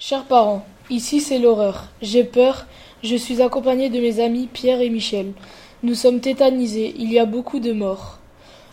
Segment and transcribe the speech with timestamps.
[0.00, 1.88] Chers parents, ici c'est l'horreur.
[2.02, 2.66] J'ai peur.
[3.02, 5.32] Je suis accompagné de mes amis Pierre et Michel.
[5.82, 6.94] Nous sommes tétanisés.
[7.00, 8.20] Il y a beaucoup de morts.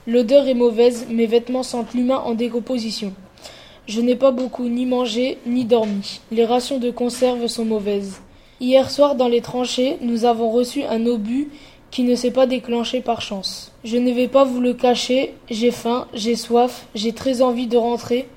[0.06, 1.08] L'odeur est mauvaise.
[1.10, 3.12] Mes vêtements sentent l'humain en décomposition.
[3.88, 6.22] Je n'ai pas beaucoup ni mangé ni dormi.
[6.32, 8.22] Les rations de conserve sont mauvaises.
[8.60, 11.50] Hier soir, dans les tranchées, nous avons reçu un obus
[11.90, 13.72] qui ne s'est pas déclenché par chance.
[13.84, 17.78] Je ne vais pas vous le cacher, j'ai faim, j'ai soif, j'ai très envie de
[17.78, 18.28] rentrer.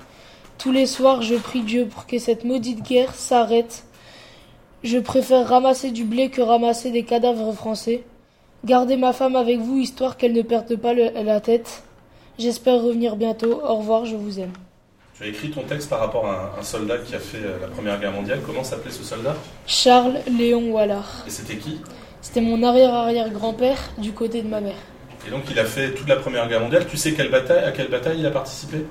[0.59, 3.85] Tous les soirs, je prie Dieu pour que cette maudite guerre s'arrête.
[4.83, 8.03] Je préfère ramasser du blé que ramasser des cadavres français.
[8.65, 11.83] Gardez ma femme avec vous histoire qu'elle ne perde pas le- la tête.
[12.37, 13.61] J'espère revenir bientôt.
[13.65, 14.51] Au revoir, je vous aime.
[15.17, 17.57] Tu as écrit ton texte par rapport à un, un soldat qui a fait euh,
[17.61, 18.39] la Première Guerre mondiale.
[18.45, 19.35] Comment s'appelait ce soldat?
[19.65, 21.23] Charles Léon Wallard.
[21.27, 21.79] Et c'était qui?
[22.21, 24.75] C'était mon arrière-arrière-grand-père du côté de ma mère.
[25.27, 26.85] Et donc il a fait toute la Première Guerre mondiale.
[26.89, 28.85] Tu sais quelle bataille, à quelle bataille il a participé?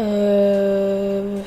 [0.00, 1.38] Euh...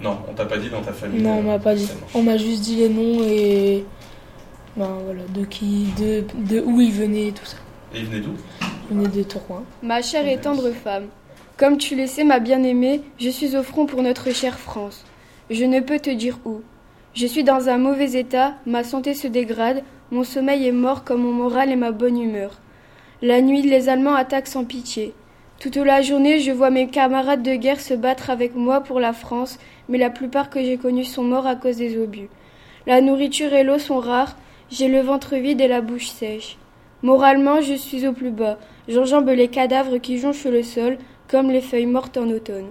[0.00, 1.22] Non, on t'a pas dit dans ta famille.
[1.22, 1.88] Non, on m'a pas dit.
[2.14, 3.84] On m'a juste dit les noms et...
[4.76, 7.58] Ben voilà, de qui, de, de où il venait et tout ça.
[7.94, 8.32] Et il venait d'où?
[8.90, 9.62] Il venait de Tourcoing.
[9.82, 11.06] Ma chère et tendre femme,
[11.56, 15.04] comme tu le sais, ma bien-aimée, je suis au front pour notre chère France.
[15.48, 16.60] Je ne peux te dire où.
[17.14, 21.22] Je suis dans un mauvais état, ma santé se dégrade, mon sommeil est mort comme
[21.22, 22.58] mon moral et ma bonne humeur.
[23.22, 25.14] La nuit, les Allemands attaquent sans pitié.
[25.64, 29.14] Toute la journée, je vois mes camarades de guerre se battre avec moi pour la
[29.14, 32.28] France, mais la plupart que j'ai connus sont morts à cause des obus.
[32.86, 34.36] La nourriture et l'eau sont rares,
[34.70, 36.58] j'ai le ventre vide et la bouche sèche.
[37.02, 38.58] Moralement, je suis au plus bas.
[38.88, 40.98] J'enjambe les cadavres qui jonchent le sol,
[41.28, 42.68] comme les feuilles mortes en automne.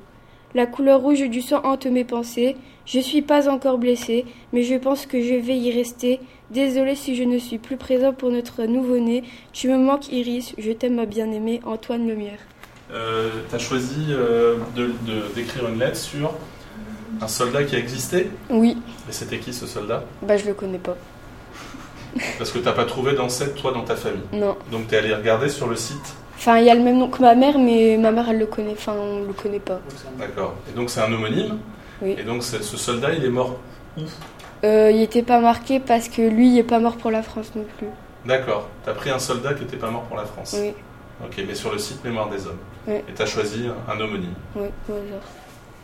[0.53, 2.57] La couleur rouge du sang hante mes pensées.
[2.85, 6.19] Je suis pas encore blessé, mais je pense que je vais y rester.
[6.51, 9.23] Désolé si je ne suis plus présent pour notre nouveau-né.
[9.51, 10.53] Tu me manques, Iris.
[10.59, 12.37] Je t'aime, ma bien-aimée, Antoine Lemierre.
[12.93, 14.57] Euh, Tu as choisi euh,
[15.35, 16.33] d'écrire une lettre sur
[17.21, 18.29] un soldat qui a existé.
[18.49, 18.77] Oui,
[19.09, 20.95] Et c'était qui ce soldat bah je le connais pas.
[22.37, 24.21] Parce que t'as pas trouvé d'ancêtre toi dans ta famille.
[24.33, 24.55] Non.
[24.71, 26.13] Donc t'es allé regarder sur le site.
[26.37, 28.45] Enfin, il y a le même nom que ma mère, mais ma mère, elle le
[28.47, 28.73] connaît.
[28.73, 29.79] Enfin, on le connaît pas.
[30.19, 30.55] D'accord.
[30.69, 31.57] Et donc c'est un homonyme.
[32.01, 32.15] Oui.
[32.19, 33.57] Et donc ce soldat il est mort
[33.97, 34.01] où
[34.65, 37.51] Euh, il était pas marqué parce que lui, il est pas mort pour la France
[37.55, 37.87] non plus.
[38.25, 38.67] D'accord.
[38.85, 40.55] T'as pris un soldat qui n'était pas mort pour la France.
[40.59, 40.73] Oui,
[41.25, 42.57] Ok, mais sur le site Mémoire des Hommes.
[42.87, 42.95] Oui.
[42.95, 44.33] Et t'as choisi un homonyme.
[44.55, 45.21] oui, hasard.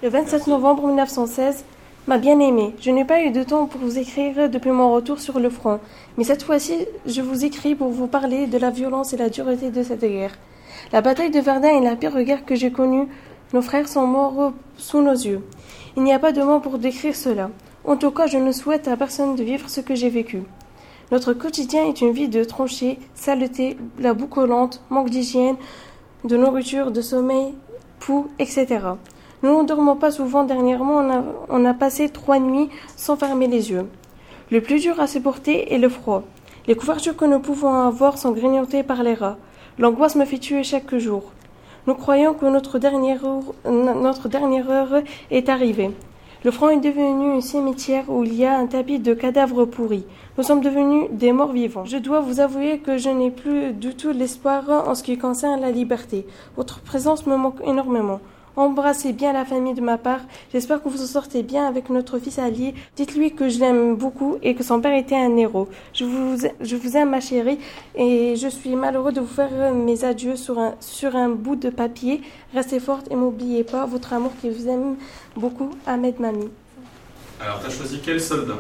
[0.01, 1.65] Le 27 novembre 1916,
[2.07, 5.39] ma bien-aimée, je n'ai pas eu de temps pour vous écrire depuis mon retour sur
[5.39, 5.79] le front,
[6.17, 9.71] mais cette fois-ci, je vous écris pour vous parler de la violence et la dureté
[9.71, 10.31] de cette guerre.
[10.91, 13.07] La bataille de Verdun est la pire guerre que j'ai connue.
[13.53, 15.41] Nos frères sont morts sous nos yeux.
[15.97, 17.49] Il n'y a pas de mots pour décrire cela.
[17.83, 20.43] En tout cas, je ne souhaite à personne de vivre ce que j'ai vécu.
[21.11, 25.55] Notre quotidien est une vie de tranchées, saleté, la boue collante, manque d'hygiène,
[26.23, 27.55] de nourriture, de sommeil,
[27.99, 28.67] poux, etc.
[29.41, 31.01] Nous ne dormons pas souvent dernièrement,
[31.49, 33.87] on a, passé trois nuits sans fermer les yeux.
[34.51, 36.23] Le plus dur à supporter est le froid.
[36.67, 39.37] Les couvertures que nous pouvons avoir sont grignotées par les rats.
[39.79, 41.31] L'angoisse me fait tuer chaque jour.
[41.87, 43.25] Nous croyons que notre dernière
[44.69, 45.89] heure est arrivée.
[46.45, 50.05] Le front est devenu un cimetière où il y a un tapis de cadavres pourris.
[50.37, 51.83] Nous sommes devenus des morts vivants.
[51.83, 55.59] Je dois vous avouer que je n'ai plus du tout l'espoir en ce qui concerne
[55.59, 56.25] la liberté.
[56.55, 58.21] Votre présence me manque énormément.
[58.59, 60.19] Embrassez bien la famille de ma part.
[60.51, 62.73] J'espère que vous en sortez bien avec notre fils Ali.
[62.97, 65.69] Dites-lui que je l'aime beaucoup et que son père était un héros.
[65.93, 67.57] Je vous, je vous aime, ma chérie,
[67.95, 71.69] et je suis malheureux de vous faire mes adieux sur un, sur un bout de
[71.69, 72.19] papier.
[72.53, 74.97] Restez forte et n'oubliez pas votre amour qui vous aime
[75.37, 76.49] beaucoup, Ahmed Mami.
[77.39, 78.55] Alors t'as choisi quel soldat?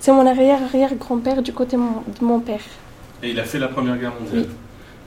[0.00, 2.62] C'est mon arrière-arrière-grand-père du côté mon- de mon père.
[3.22, 4.46] Et il a fait la Première Guerre mondiale?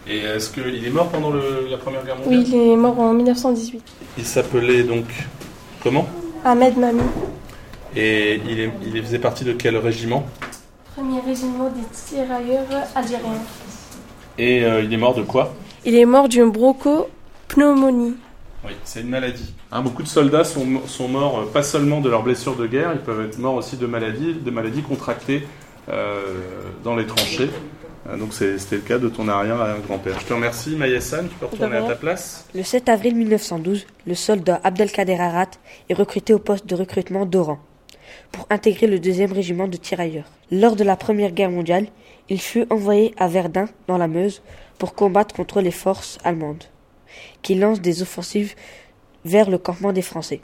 [0.09, 2.39] Et est-ce qu'il est mort pendant le- la Première Guerre mondiale?
[2.43, 3.81] Oui, il est mort en 1918.
[4.17, 5.05] Il s'appelait donc
[5.83, 6.07] comment?
[6.43, 7.01] Ahmed Mami.
[7.95, 10.25] Et il, est- il faisait partie de quel régiment?
[10.95, 12.65] Premier régiment des tirailleurs
[12.95, 13.43] algériens.
[14.37, 15.53] Et euh, il est mort de quoi?
[15.85, 18.15] Il est mort d'une bronchopneumonie.
[18.65, 19.53] Oui, c'est une maladie.
[19.71, 22.91] Hein, beaucoup de soldats sont, sont morts euh, pas seulement de leurs blessures de guerre,
[22.93, 25.47] ils peuvent être morts aussi de maladies, de maladies contractées
[25.89, 26.21] euh,
[26.83, 27.49] dans les tranchées.
[28.09, 30.19] Euh, donc c'était le cas de ton arrière-grand-père.
[30.19, 32.45] Je te remercie, tu peux retourner à ta place.
[32.53, 35.51] Le 7 avril 1912, le soldat Abdelkader Arat
[35.89, 37.59] est recruté au poste de recrutement d'Oran
[38.31, 40.31] pour intégrer le deuxième régiment de tirailleurs.
[40.51, 41.87] Lors de la Première Guerre mondiale,
[42.27, 44.41] il fut envoyé à Verdun, dans la Meuse,
[44.77, 46.63] pour combattre contre les forces allemandes,
[47.41, 48.55] qui lancent des offensives
[49.25, 50.41] vers le campement des Français.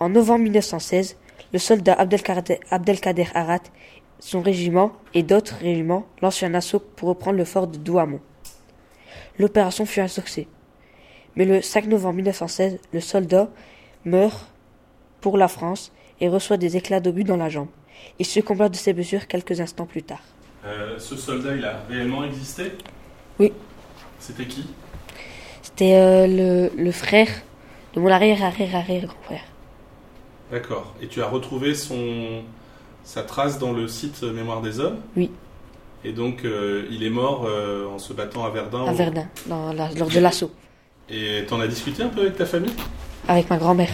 [0.00, 1.16] En novembre 1916,
[1.52, 3.60] le soldat Abdelkader, Abdelkader Arat,
[4.20, 8.20] son régiment et d'autres régiments lancent un assaut pour reprendre le fort de Douaumont.
[9.38, 10.46] L'opération fut un succès.
[11.36, 13.48] Mais le 5 novembre 1916, le soldat
[14.04, 14.46] meurt
[15.20, 17.68] pour la France et reçoit des éclats d'obus dans la jambe.
[18.18, 20.22] Il se combat de ses blessures quelques instants plus tard.
[20.66, 22.72] Euh, ce soldat, il a réellement existé?
[23.38, 23.52] Oui.
[24.18, 24.66] C'était qui?
[25.62, 27.28] C'était euh, le, le frère
[27.94, 29.44] de mon arrière-arrière-arrière-grand-frère.
[30.50, 30.94] D'accord.
[31.00, 32.42] Et tu as retrouvé son
[33.04, 35.30] sa trace dans le site Mémoire des Hommes Oui.
[36.04, 39.72] Et donc, euh, il est mort euh, en se battant à Verdun À Verdun, dans
[39.72, 40.50] la- lors de l'assaut,
[41.10, 42.72] Et t'en as discuté un peu avec ta famille?
[43.28, 43.90] Avec ma grand-mère.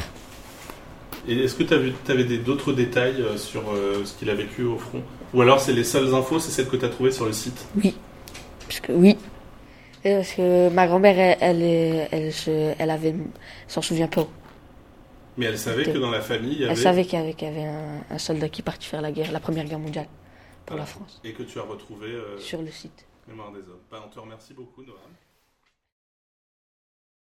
[1.29, 1.75] Et est-ce que tu
[2.13, 5.03] avais d'autres détails euh, sur euh, ce qu'il a vécu au front?
[5.35, 7.67] Ou alors c'est les seules infos, c'est celles que tu as trouvées sur le site?
[8.69, 9.17] Parce que oui.
[10.05, 13.15] Parce que ma grand-mère, elle, elle, elle, elle avait,
[13.67, 14.29] s'en souvient pas.
[15.37, 16.73] Mais elle savait que dans la famille, il y avait...
[16.73, 19.13] Elle savait qu'il y avait, qu'il y avait un, un soldat qui partit faire la
[19.13, 20.07] guerre, la première guerre mondiale
[20.65, 20.83] pour Voilà.
[20.83, 23.07] la France, Et que tu as retrouvé euh, sur le site.
[23.29, 23.81] Mémoire des Hommes.
[23.91, 24.97] Bah, on te remercie beaucoup, Noam.